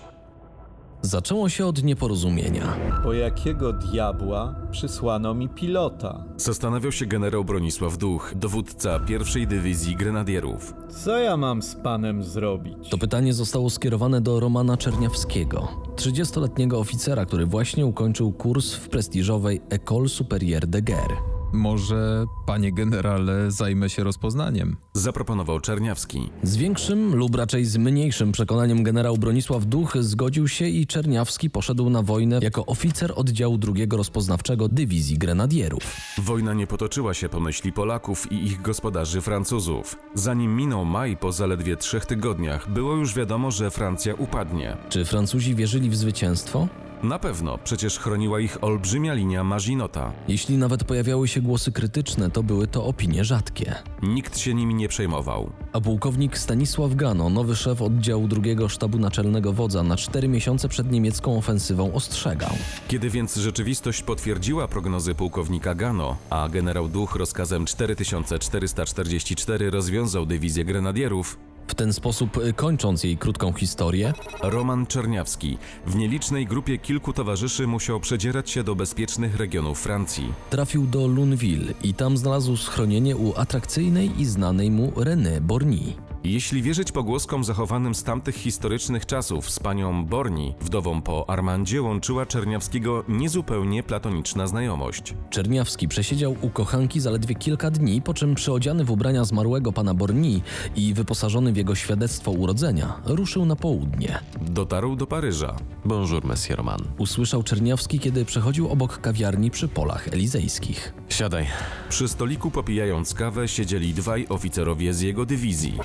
[1.02, 2.76] Zaczęło się od nieporozumienia.
[3.02, 6.24] Po jakiego diabła przysłano mi pilota?
[6.36, 10.74] Zastanawiał się generał Bronisław Duch, dowódca pierwszej dywizji grenadierów.
[11.04, 12.88] Co ja mam z panem zrobić?
[12.90, 19.60] To pytanie zostało skierowane do Romana Czerniawskiego, 30-letniego oficera, który właśnie ukończył kurs w prestiżowej
[19.60, 21.39] École Supérieure de Guerre.
[21.52, 24.76] Może, panie generale, zajmę się rozpoznaniem.
[24.92, 26.30] Zaproponował Czerniawski.
[26.42, 31.90] Z większym lub raczej z mniejszym przekonaniem generał Bronisław Duch zgodził się i Czerniawski poszedł
[31.90, 35.82] na wojnę jako oficer oddziału drugiego rozpoznawczego dywizji grenadierów.
[36.18, 39.96] Wojna nie potoczyła się po myśli Polaków i ich gospodarzy Francuzów.
[40.14, 44.76] Zanim minął maj, po zaledwie trzech tygodniach, było już wiadomo, że Francja upadnie.
[44.88, 46.68] Czy Francuzi wierzyli w zwycięstwo?
[47.02, 50.12] Na pewno, przecież chroniła ich olbrzymia linia Maginota.
[50.28, 53.74] Jeśli nawet pojawiały się głosy krytyczne, to były to opinie rzadkie.
[54.02, 55.50] Nikt się nimi nie przejmował.
[55.72, 60.92] A pułkownik Stanisław Gano, nowy szef oddziału drugiego sztabu naczelnego wodza, na cztery miesiące przed
[60.92, 62.50] niemiecką ofensywą ostrzegał.
[62.88, 71.38] Kiedy więc rzeczywistość potwierdziła prognozy pułkownika Gano, a generał Duch rozkazem 4444 rozwiązał dywizję grenadierów,
[71.70, 77.66] W ten sposób, y, kończąc jej krótką historię, Roman Czerniawski w nielicznej grupie kilku towarzyszy
[77.66, 80.32] musiał przedzierać się do bezpiecznych regionów Francji.
[80.50, 86.09] trafił do Luneville i tam znalazł schronienie u atrakcyjnej i znanej mu René Borny.
[86.24, 92.26] Jeśli wierzyć pogłoskom zachowanym z tamtych historycznych czasów z panią Borni, wdową po Armandzie, łączyła
[92.26, 95.14] Czerniawskiego niezupełnie platoniczna znajomość.
[95.30, 100.40] Czerniawski przesiedział u kochanki zaledwie kilka dni, po czym przyodziany w ubrania zmarłego pana Borny
[100.76, 104.18] i wyposażony w jego świadectwo urodzenia, ruszył na południe.
[104.40, 105.56] Dotarł do Paryża.
[105.84, 106.80] Bonjour, Monsieur Roman.
[106.98, 110.94] Usłyszał Czerniawski, kiedy przechodził obok kawiarni przy polach elizejskich.
[111.08, 111.46] Siadaj.
[111.88, 115.78] Przy stoliku popijając kawę siedzieli dwaj oficerowie z jego dywizji.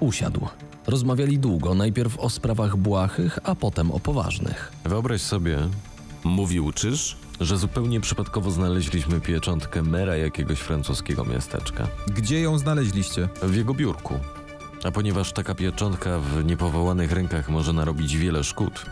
[0.00, 0.46] Usiadł.
[0.86, 4.72] Rozmawiali długo, najpierw o sprawach błahych, a potem o poważnych.
[4.84, 5.58] Wyobraź sobie,
[6.24, 7.16] Mówił czyż?
[7.40, 11.86] że zupełnie przypadkowo znaleźliśmy pieczątkę mera jakiegoś francuskiego miasteczka.
[12.08, 13.28] Gdzie ją znaleźliście?
[13.42, 14.14] W jego biurku.
[14.84, 18.86] A ponieważ taka pieczątka w niepowołanych rękach może narobić wiele szkód,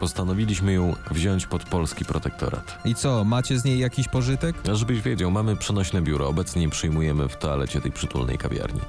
[0.00, 2.78] postanowiliśmy ją wziąć pod polski protektorat.
[2.84, 4.56] I co, macie z niej jakiś pożytek?
[4.72, 6.28] A żebyś wiedział, mamy przenośne biuro.
[6.28, 8.80] Obecnie przyjmujemy w toalecie tej przytulnej kawiarni.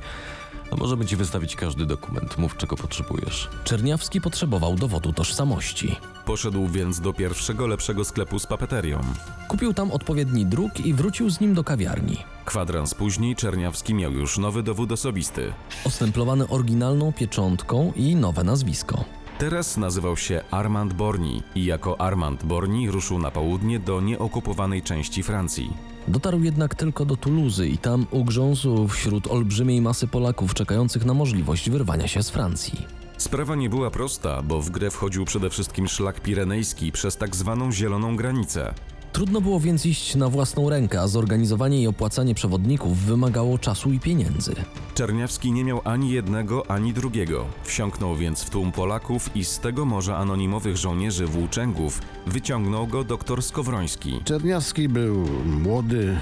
[0.72, 2.38] A możemy ci wystawić każdy dokument.
[2.38, 3.50] Mów, czego potrzebujesz.
[3.64, 5.96] Czerniawski potrzebował dowodu tożsamości.
[6.26, 9.02] Poszedł więc do pierwszego lepszego sklepu z papeterią.
[9.48, 12.18] Kupił tam odpowiedni druk i wrócił z nim do kawiarni.
[12.46, 15.54] Kwadrans później Czerniawski miał już nowy dowód osobisty.
[15.86, 19.06] Ostemplowany oryginalną pieczątką i nowe nazwisko.
[19.40, 25.24] Teraz nazywał się Armand Borni i jako Armand Borni ruszył na południe do nieokupowanej części
[25.24, 25.74] Francji.
[26.08, 31.70] Dotarł jednak tylko do Tuluzy i tam ugrzązł wśród olbrzymiej masy Polaków czekających na możliwość
[31.70, 32.86] wyrwania się z Francji.
[33.18, 37.72] Sprawa nie była prosta, bo w grę wchodził przede wszystkim szlak pirenejski przez tak zwaną
[37.72, 38.74] zieloną granicę.
[39.14, 44.00] Trudno było więc iść na własną rękę, a zorganizowanie i opłacanie przewodników wymagało czasu i
[44.00, 44.56] pieniędzy.
[44.96, 47.46] Czerniawski nie miał ani jednego, ani drugiego.
[47.64, 53.44] Wsiąknął więc w tłum Polaków i z tego morza anonimowych żołnierzy włóczęgów wyciągnął go doktor
[53.44, 54.22] Skowroński.
[54.26, 56.18] Czerniawski był młody,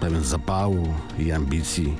[0.00, 0.88] pełen zapału
[1.18, 1.94] i ambicji.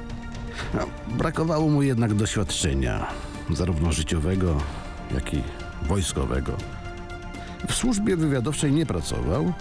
[0.74, 0.80] No,
[1.18, 3.06] brakowało mu jednak doświadczenia,
[3.50, 4.56] zarówno życiowego,
[5.14, 5.42] jak i
[5.88, 6.52] wojskowego.
[7.68, 9.52] W służbie wywiadowczej nie pracował,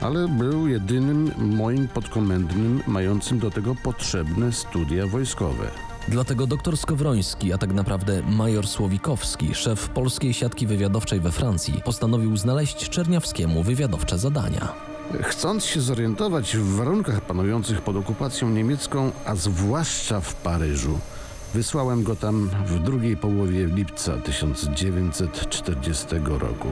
[0.00, 5.70] ale był jedynym moim podkomendnym mającym do tego potrzebne studia wojskowe.
[6.08, 12.36] Dlatego doktor Skowroński, a tak naprawdę major Słowikowski, szef polskiej siatki wywiadowczej we Francji, postanowił
[12.36, 14.72] znaleźć Czerniawskiemu wywiadowcze zadania.
[15.22, 20.98] Chcąc się zorientować w warunkach panujących pod okupacją niemiecką, a zwłaszcza w Paryżu,
[21.54, 26.68] wysłałem go tam w drugiej połowie lipca 1940 roku.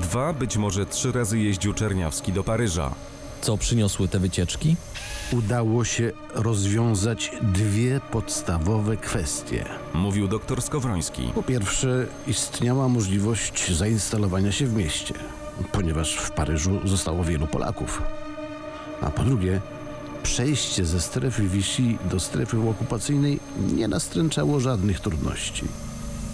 [0.00, 2.94] Dwa, być może trzy razy jeździł Czerniawski do Paryża.
[3.40, 4.76] Co przyniosły te wycieczki?
[5.32, 9.64] Udało się rozwiązać dwie podstawowe kwestie.
[9.94, 11.22] Mówił doktor Skowroński.
[11.34, 15.14] Po pierwsze, istniała możliwość zainstalowania się w mieście,
[15.72, 18.02] ponieważ w Paryżu zostało wielu Polaków.
[19.00, 19.60] A po drugie,
[20.22, 23.40] przejście ze strefy Vichy do strefy okupacyjnej
[23.72, 25.64] nie nastręczało żadnych trudności.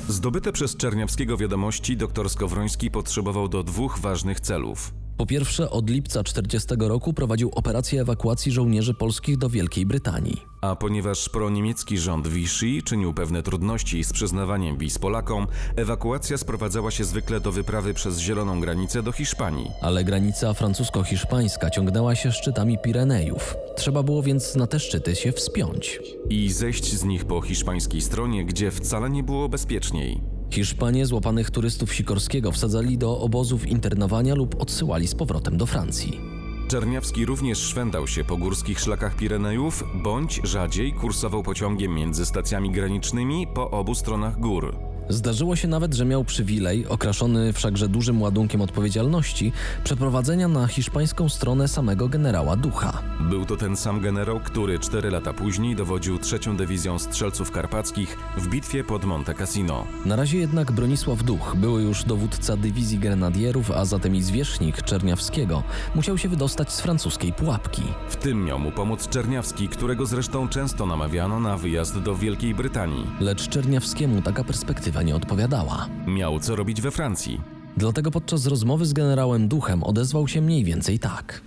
[0.09, 4.98] Zdobyte przez Czerniawskiego wiadomości doktor Skowroński potrzebował do dwóch ważnych celów.
[5.19, 10.43] Po pierwsze, od lipca 40 roku prowadził operację ewakuacji żołnierzy polskich do Wielkiej Brytanii.
[10.61, 17.05] A ponieważ proniemiecki rząd Vichy czynił pewne trudności z przyznawaniem wiz Polakom, ewakuacja sprowadzała się
[17.05, 19.71] zwykle do wyprawy przez zieloną granicę do Hiszpanii.
[19.83, 23.57] Ale granica francusko-hiszpańska ciągnęła się szczytami Pirenejów.
[23.77, 26.01] Trzeba było więc na te szczyty się wspiąć.
[26.31, 30.38] I zejść z nich po hiszpańskiej stronie, gdzie wcale nie było bezpieczniej.
[30.51, 36.21] Hiszpanie złapanych turystów Sikorskiego wsadzali do obozów internowania lub odsyłali z powrotem do Francji.
[36.69, 43.47] Czerniawski również szwendał się po górskich szlakach Pirenejów, bądź rzadziej kursował pociągiem między stacjami granicznymi
[43.55, 44.88] po obu stronach gór.
[45.09, 49.53] Zdarzyło się nawet, że miał przywilej, okraszony wszakże dużym ładunkiem odpowiedzialności,
[49.85, 53.03] przeprowadzenia na hiszpańską stronę samego generała Ducha.
[53.21, 58.49] Był to ten sam generał, który cztery lata później dowodził trzecią dywizją strzelców karpackich w
[58.49, 59.85] bitwie pod Monte Cassino.
[60.05, 65.63] Na razie jednak Bronisław Duch, były już dowódca dywizji grenadierów, a zatem i zwierzchnik Czerniawskiego,
[65.95, 67.83] musiał się wydostać z francuskiej pułapki.
[68.09, 73.07] W tym miał mu pomóc Czerniawski, którego zresztą często namawiano na wyjazd do Wielkiej Brytanii.
[73.21, 75.89] Lecz Czerniawskiemu taka perspektywa nie odpowiadała.
[76.07, 77.41] Miał co robić we Francji.
[77.77, 81.41] Dlatego podczas rozmowy z generałem Duchem odezwał się mniej więcej tak.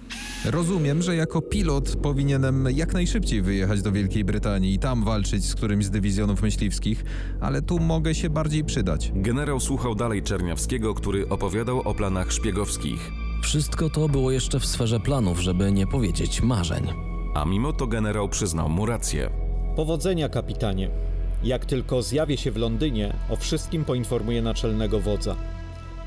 [0.45, 5.55] Rozumiem, że jako pilot powinienem jak najszybciej wyjechać do Wielkiej Brytanii i tam walczyć z
[5.55, 7.05] którymś z dywizjonów myśliwskich,
[7.41, 9.11] ale tu mogę się bardziej przydać.
[9.15, 13.11] Generał słuchał dalej Czerniawskiego, który opowiadał o planach szpiegowskich.
[13.43, 16.87] Wszystko to było jeszcze w sferze planów, żeby nie powiedzieć marzeń.
[17.35, 19.29] A mimo to generał przyznał mu rację.
[19.75, 20.89] Powodzenia, kapitanie.
[21.43, 25.35] Jak tylko zjawię się w Londynie, o wszystkim poinformuję naczelnego wodza.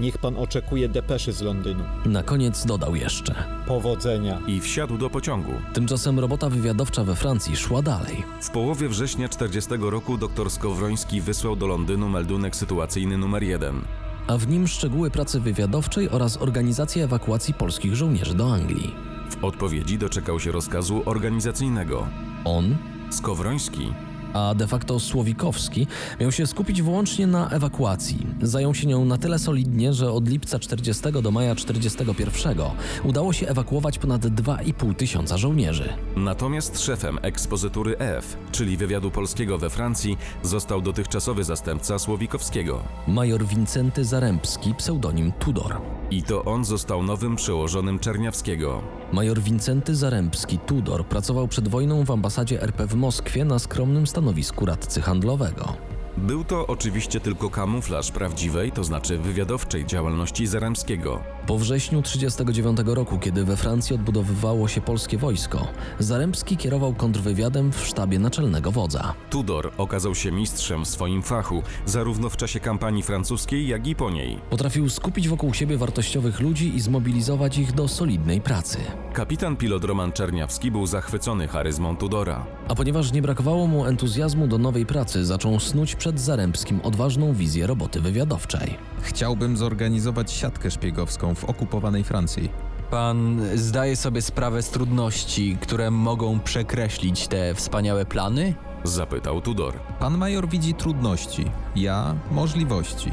[0.01, 1.85] Niech pan oczekuje depeszy z Londynu.
[2.07, 3.35] Na koniec dodał jeszcze.
[3.67, 4.41] Powodzenia.
[4.47, 5.53] I wsiadł do pociągu.
[5.73, 8.23] Tymczasem robota wywiadowcza we Francji szła dalej.
[8.41, 13.81] W połowie września 40 roku dr Skowroński wysłał do Londynu meldunek sytuacyjny numer 1.
[14.27, 18.95] a w nim szczegóły pracy wywiadowczej oraz organizacja ewakuacji polskich żołnierzy do Anglii.
[19.31, 22.07] W odpowiedzi doczekał się rozkazu organizacyjnego.
[22.45, 22.77] On,
[23.11, 23.93] Skowroński
[24.35, 25.87] a de facto Słowikowski,
[26.21, 28.27] miał się skupić wyłącznie na ewakuacji.
[28.43, 32.59] Zajął się nią na tyle solidnie, że od lipca 40 do maja 41
[33.05, 35.89] udało się ewakuować ponad 2,5 tysiąca żołnierzy.
[36.17, 42.83] Natomiast szefem ekspozytury F, czyli wywiadu polskiego we Francji, został dotychczasowy zastępca Słowikowskiego.
[43.09, 45.81] Major Wincenty Zarębski, pseudonim Tudor.
[46.11, 48.83] I to on został nowym przełożonym Czerniawskiego.
[49.13, 54.67] Major Wincenty Zarębski Tudor pracował przed wojną w ambasadzie RP w Moskwie na skromnym stanowisku
[54.67, 55.94] radcy handlowego.
[56.17, 61.21] Był to oczywiście tylko kamuflaż prawdziwej, to znaczy wywiadowczej działalności Zaremskiego.
[61.47, 65.67] Po wrześniu 1939 roku, kiedy we Francji odbudowywało się polskie wojsko,
[65.99, 69.15] Zarębski kierował kontrwywiadem w sztabie naczelnego wodza.
[69.31, 74.11] Tudor okazał się mistrzem w swoim fachu, zarówno w czasie kampanii francuskiej, jak i po
[74.11, 74.39] niej.
[74.51, 78.79] Potrafił skupić wokół siebie wartościowych ludzi i zmobilizować ich do solidnej pracy.
[79.13, 82.47] Kapitan pilot Roman Czerniawski był zachwycony charyzmą Tudora.
[82.69, 87.67] A ponieważ nie brakowało mu entuzjazmu do nowej pracy, zaczął snuć przed Zarębskim odważną wizję
[87.67, 88.79] roboty wywiadowczej.
[89.01, 92.49] Chciałbym zorganizować siatkę szpiegowską w okupowanej Francji.
[92.91, 98.55] Pan zdaje sobie sprawę z trudności, które mogą przekreślić te wspaniałe plany?
[98.83, 99.75] Zapytał Tudor.
[100.01, 103.11] Pan major widzi trudności, ja możliwości.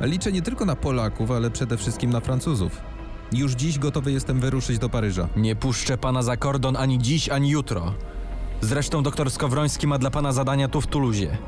[0.00, 2.80] Liczę nie tylko na Polaków, ale przede wszystkim na Francuzów.
[3.32, 5.28] Już dziś gotowy jestem wyruszyć do Paryża.
[5.36, 7.94] Nie puszczę pana za kordon ani dziś, ani jutro.
[8.60, 11.38] Zresztą doktor Skowroński ma dla pana zadania tu w Tuluzie.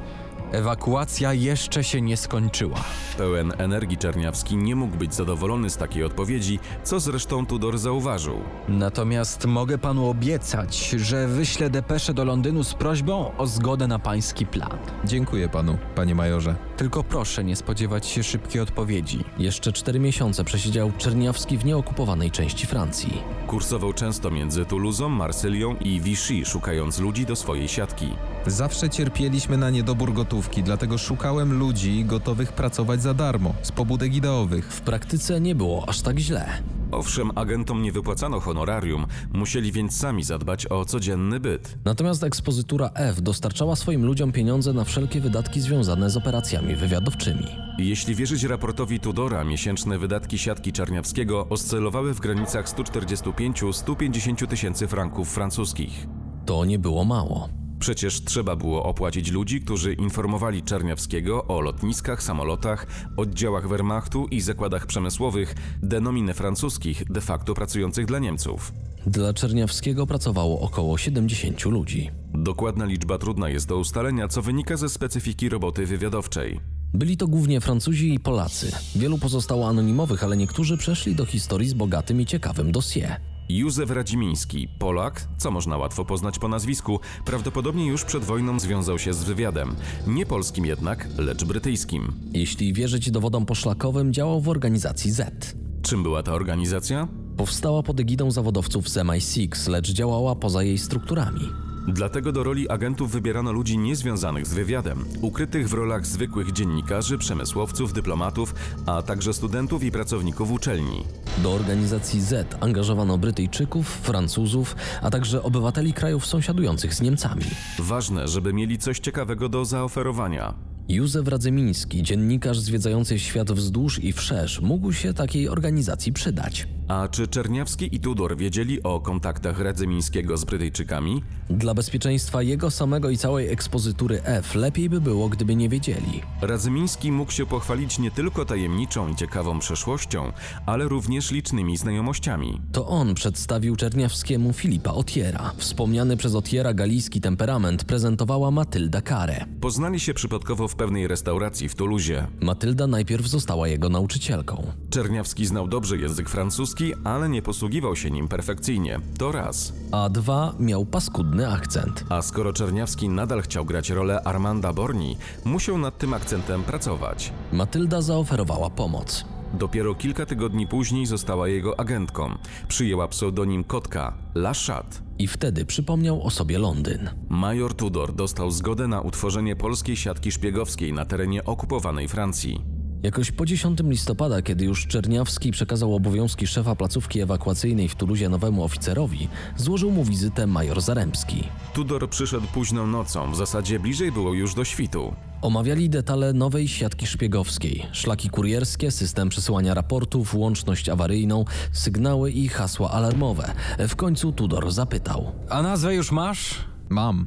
[0.55, 2.85] Ewakuacja jeszcze się nie skończyła.
[3.19, 8.35] Pełen energii Czerniawski nie mógł być zadowolony z takiej odpowiedzi, co zresztą Tudor zauważył.
[8.69, 14.47] Natomiast mogę panu obiecać, że wyślę depeszę do Londynu z prośbą o zgodę na pański
[14.47, 14.79] plan.
[15.05, 16.55] Dziękuję panu, panie majorze.
[16.77, 19.25] Tylko proszę nie spodziewać się szybkiej odpowiedzi.
[19.39, 23.23] Jeszcze cztery miesiące przesiedział Czerniawski w nieokupowanej części Francji.
[23.47, 28.09] Kursował często między Toulousą, Marsylią i Vichy, szukając ludzi do swojej siatki.
[28.47, 34.73] Zawsze cierpieliśmy na niedobór gotówki, dlatego szukałem ludzi gotowych pracować za darmo, z pobudek ideowych.
[34.73, 36.47] W praktyce nie było aż tak źle.
[36.91, 41.79] Owszem, agentom nie wypłacano honorarium, musieli więc sami zadbać o codzienny byt.
[41.85, 47.47] Natomiast ekspozytura F dostarczała swoim ludziom pieniądze na wszelkie wydatki związane z operacjami wywiadowczymi.
[47.79, 56.07] Jeśli wierzyć raportowi Tudora, miesięczne wydatki siatki Czarniawskiego oscylowały w granicach 145-150 tysięcy franków francuskich.
[56.47, 57.64] To nie było mało.
[57.79, 64.87] Przecież trzeba było opłacić ludzi, którzy informowali Czerniawskiego o lotniskach, samolotach, oddziałach Wehrmachtu i zakładach
[64.87, 68.73] przemysłowych, denomine francuskich, de facto pracujących dla Niemców.
[69.07, 72.11] Dla Czerniawskiego pracowało około 70 ludzi.
[72.35, 76.61] Dokładna liczba trudna jest do ustalenia, co wynika ze specyfiki roboty wywiadowczej.
[76.95, 78.73] Byli to głównie Francuzi i Polacy.
[78.97, 83.21] Wielu pozostało anonimowych, ale niektórzy przeszli do historii z bogatym i ciekawym dossier.
[83.49, 89.15] Józef Radzimiński, Polak, co można łatwo poznać po nazwisku, prawdopodobnie już przed wojną związał się
[89.15, 89.77] z wywiadem.
[90.07, 92.13] Nie polskim jednak, lecz brytyjskim.
[92.33, 95.57] Jeśli wierzyć dowodom poszlakowym, działał w organizacji Z.
[95.83, 97.09] Czym była ta organizacja?
[97.37, 101.64] Powstała pod egidą zawodowców z MI6, lecz działała poza jej strukturami.
[101.89, 107.93] Dlatego do roli agentów wybierano ludzi niezwiązanych z wywiadem, ukrytych w rolach zwykłych dziennikarzy, przemysłowców,
[107.93, 108.55] dyplomatów,
[108.87, 111.05] a także studentów i pracowników uczelni.
[111.43, 117.45] Do organizacji Z angażowano Brytyjczyków, Francuzów, a także obywateli krajów sąsiadujących z Niemcami.
[117.79, 120.55] Ważne, żeby mieli coś ciekawego do zaoferowania.
[120.89, 126.69] Józef Radzymiński, dziennikarz zwiedzający świat wzdłuż i wszerz, mógł się takiej organizacji przydać.
[126.89, 131.23] A czy Czerniawski i Tudor wiedzieli o kontaktach Radzymińskiego z Brytyjczykami?
[131.51, 136.23] Dla bezpieczeństwa jego samego i całej ekspozytury F lepiej by było, gdyby nie wiedzieli.
[136.43, 140.33] Radzymiński mógł się pochwalić nie tylko tajemniczą i ciekawą przeszłością,
[140.67, 142.61] ale również licznymi znajomościami.
[142.73, 145.53] To on przedstawił Czerniawskiemu Filipa Otiera.
[145.57, 149.45] Wspomniany przez Otiera galijski temperament prezentowała Matylda Kare.
[149.61, 152.27] Poznali się przypadkowo w pewnej restauracji w Tuluzie.
[152.41, 154.67] Matylda najpierw została jego nauczycielką.
[154.91, 156.74] Czerniawski znał dobrze język francuski,
[157.05, 159.01] ale nie posługiwał się nim perfekcyjnie.
[159.19, 159.73] To raz.
[159.93, 162.05] A dwa miał paskudny akcent.
[162.09, 167.33] A skoro Czerniawski nadal chciał grać rolę Armanda Borni, musiał nad tym akcentem pracować.
[167.53, 169.25] Matylda zaoferowała pomoc.
[169.55, 172.31] Dopiero kilka tygodni później została jego agentką.
[172.69, 175.03] Przyjęła pseudonim Kotka, La Chat.
[175.19, 177.11] I wtedy przypomniał o sobie Londyn.
[177.29, 182.74] Major Tudor dostał zgodę na utworzenie polskiej siatki szpiegowskiej na terenie okupowanej Francji.
[183.05, 188.65] Jakoś po 10 listopada, kiedy już Czerniawski przekazał obowiązki szefa placówki ewakuacyjnej w Tuluzie nowemu
[188.65, 191.45] oficerowi, złożył mu wizytę major Zaremski.
[191.75, 195.15] Tudor przyszedł późną nocą, w zasadzie bliżej było już do świtu.
[195.43, 202.91] Omawiali detale nowej siatki szpiegowskiej, szlaki kurierskie, system przesyłania raportów, łączność awaryjną, sygnały i hasła
[202.91, 203.55] alarmowe.
[203.89, 205.33] W końcu Tudor zapytał.
[205.49, 206.55] A nazwę już masz?
[206.89, 207.27] Mam.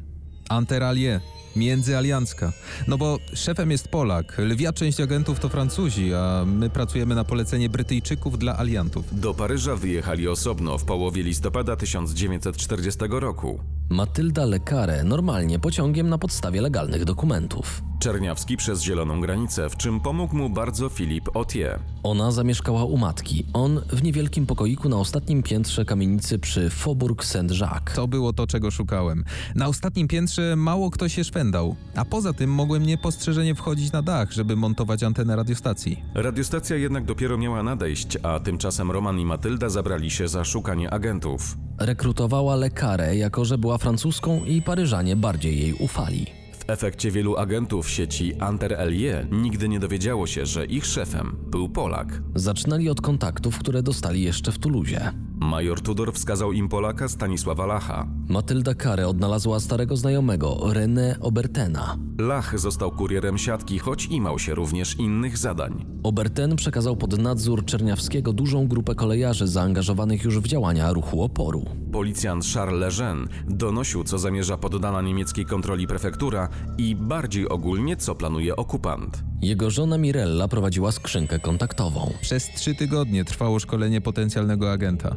[0.50, 1.22] Anteralie.
[1.58, 2.52] Międzyaliancka.
[2.88, 7.70] No bo szefem jest Polak, lwia część agentów to Francuzi, a my pracujemy na polecenie
[7.70, 9.06] Brytyjczyków dla aliantów.
[9.12, 13.60] Do Paryża wyjechali osobno w połowie listopada 1940 roku.
[13.90, 17.82] Matylda Lekare normalnie pociągiem na podstawie legalnych dokumentów.
[18.00, 21.80] Czerniawski przez zieloną granicę, w czym pomógł mu bardzo Filip Otier.
[22.04, 27.96] Ona zamieszkała u matki, on w niewielkim pokoiku na ostatnim piętrze kamienicy przy Faubourg Saint-Jacques.
[27.96, 29.24] To było to, czego szukałem.
[29.56, 34.32] Na ostatnim piętrze mało kto się szwendał, a poza tym mogłem niepostrzeżenie wchodzić na dach,
[34.32, 36.04] żeby montować antenę radiostacji.
[36.14, 41.58] Radiostacja jednak dopiero miała nadejść, a tymczasem Roman i Matylda zabrali się za szukanie agentów.
[41.80, 46.37] Rekrutowała Lekarę, jako że była francuską i Paryżanie bardziej jej ufali.
[46.68, 52.22] W efekcie wielu agentów sieci Anter-Elie nigdy nie dowiedziało się, że ich szefem był Polak.
[52.36, 55.12] Zaczynali od kontaktów, które dostali jeszcze w Tuluzie.
[55.40, 58.08] Major Tudor wskazał im Polaka Stanisława Lacha.
[58.30, 61.98] Matylda Kare odnalazła starego znajomego, René Obertena.
[62.20, 65.86] Lach został kurierem siatki, choć imał się również innych zadań.
[66.04, 71.66] Oberten przekazał pod nadzór Czerniawskiego dużą grupę kolejarzy zaangażowanych już w działania ruchu oporu.
[71.92, 78.56] Policjant Charles Lejeune donosił, co zamierza poddana niemieckiej kontroli prefektura i bardziej ogólnie, co planuje
[78.56, 79.24] okupant.
[79.42, 82.14] Jego żona Mirella prowadziła skrzynkę kontaktową.
[82.22, 85.16] Przez trzy tygodnie trwało szkolenie potencjalnego agenta.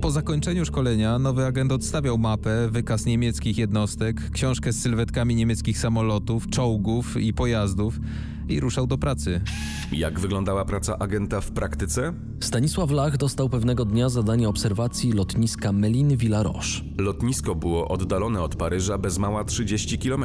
[0.00, 6.50] Po zakończeniu szkolenia nowy agent odstawiał mapę, wykaz niemieckich jednostek, książkę z sylwetkami niemieckich samolotów,
[6.50, 8.00] czołgów i pojazdów
[8.48, 9.40] i ruszał do pracy.
[9.92, 12.12] Jak wyglądała praca agenta w praktyce?
[12.40, 16.82] Stanisław Lach dostał pewnego dnia zadanie obserwacji lotniska Melin-Villaroche.
[16.98, 20.24] Lotnisko było oddalone od Paryża bez mała 30 km.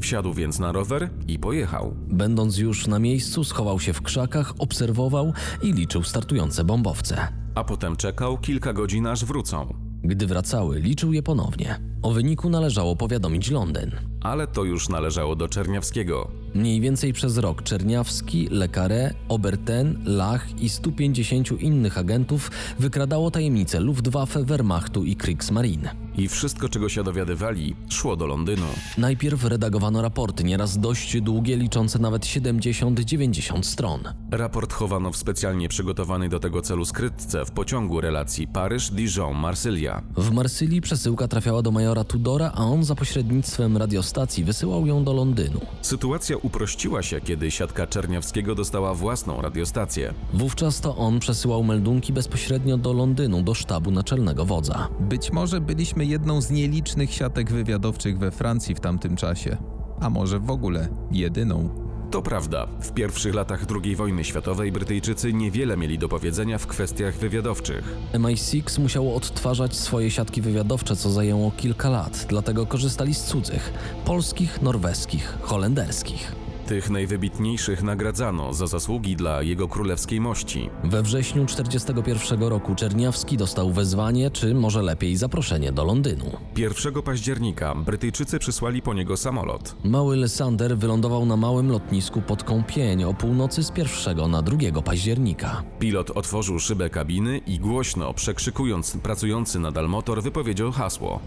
[0.00, 1.94] Wsiadł więc na rower i pojechał.
[2.08, 7.28] Będąc już na miejscu, schował się w krzakach, obserwował i liczył startujące bombowce.
[7.54, 9.74] A potem czekał kilka godzin, aż wrócą.
[10.02, 11.80] Gdy wracały, liczył je ponownie.
[12.02, 13.90] O wyniku należało powiadomić Londyn.
[14.20, 16.30] Ale to już należało do Czerniawskiego.
[16.54, 23.80] Mniej więcej przez rok Czerniawski, Le Carré, Oberten, Lach i 150 innych agentów wykradało tajemnice
[23.80, 25.94] Luftwaffe, Wehrmachtu i Kriegsmarine.
[26.20, 28.66] I wszystko, czego się dowiadywali, szło do Londynu.
[28.98, 34.00] Najpierw redagowano raporty, nieraz dość długie, liczące nawet 70-90 stron.
[34.30, 40.02] Raport chowano w specjalnie przygotowanej do tego celu skrytce w pociągu relacji Paryż-Dijon-Marsylia.
[40.16, 45.12] W Marsylii przesyłka trafiała do majora Tudora, a on za pośrednictwem radiostacji wysyłał ją do
[45.12, 45.60] Londynu.
[45.82, 50.14] Sytuacja uprościła się, kiedy siatka Czerniawskiego dostała własną radiostację.
[50.34, 54.88] Wówczas to on przesyłał meldunki bezpośrednio do Londynu, do sztabu naczelnego wodza.
[55.00, 59.56] Być może byliśmy jedną z nielicznych siatek wywiadowczych we Francji w tamtym czasie,
[60.00, 61.68] a może w ogóle jedyną.
[62.10, 67.14] To prawda, w pierwszych latach II wojny światowej Brytyjczycy niewiele mieli do powiedzenia w kwestiach
[67.14, 67.96] wywiadowczych.
[68.12, 73.72] MI6 musiało odtwarzać swoje siatki wywiadowcze, co zajęło kilka lat, dlatego korzystali z cudzych
[74.04, 76.49] polskich, norweskich, holenderskich.
[76.70, 80.70] Tych najwybitniejszych nagradzano za zasługi dla jego królewskiej mości.
[80.84, 86.24] We wrześniu 1941 roku Czerniawski dostał wezwanie, czy może lepiej zaproszenie do Londynu.
[86.56, 89.76] 1 października Brytyjczycy przysłali po niego samolot.
[89.84, 93.72] Mały Lysander wylądował na małym lotnisku pod Kąpień o północy z
[94.06, 95.62] 1 na 2 października.
[95.78, 101.20] Pilot otworzył szybę kabiny i głośno, przekrzykując pracujący nadal motor, wypowiedział hasło.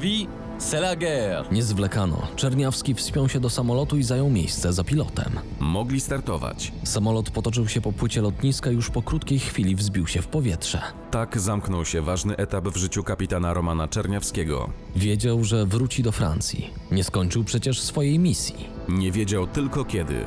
[0.00, 0.26] Vie,
[0.60, 1.44] c'est la guerre.
[1.52, 2.22] Nie zwlekano.
[2.36, 5.32] Czerniawski wspiął się do samolotu i zajął miejsce za pilotem.
[5.60, 6.72] Mogli startować.
[6.84, 10.80] Samolot potoczył się po płycie lotniska i już po krótkiej chwili wzbił się w powietrze.
[11.10, 14.70] Tak zamknął się ważny etap w życiu kapitana Romana Czerniawskiego.
[14.96, 16.70] Wiedział, że wróci do Francji.
[16.90, 18.66] Nie skończył przecież swojej misji.
[18.88, 20.24] Nie wiedział tylko kiedy.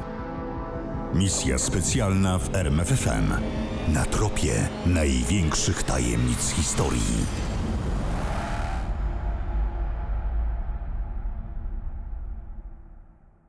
[1.13, 3.31] Misja specjalna w RMFFM.
[3.87, 7.52] Na tropie największych tajemnic historii.